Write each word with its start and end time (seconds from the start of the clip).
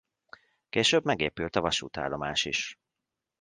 Később 0.69 1.05
megépült 1.05 1.55
a 1.55 1.61
vasútállomás 1.61 2.45
is. 2.45 2.77